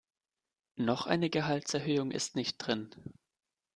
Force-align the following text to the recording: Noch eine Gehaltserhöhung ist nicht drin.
Noch 0.77 1.05
eine 1.05 1.29
Gehaltserhöhung 1.29 2.09
ist 2.09 2.35
nicht 2.35 2.57
drin. 2.57 2.89